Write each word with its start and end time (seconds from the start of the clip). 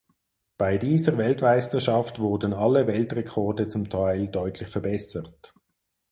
Bei 0.57 0.79
dieser 0.79 1.19
Weltmeisterschaft 1.19 2.17
wurden 2.17 2.53
alle 2.53 2.87
Weltrekorde 2.87 3.69
zum 3.69 3.87
Teil 3.87 4.29
deutlich 4.29 4.67
verbessert. 4.67 5.53